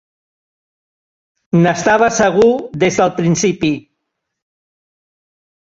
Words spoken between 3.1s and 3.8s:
principi.